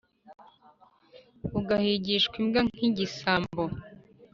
ugahigishwa 1.59 2.35
imbwa 2.41 2.61
nk’igisambo 2.69 3.63